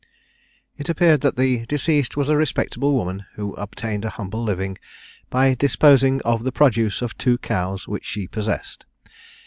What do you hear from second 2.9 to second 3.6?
woman, who